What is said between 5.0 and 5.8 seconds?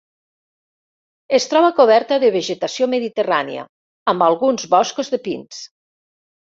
de pins.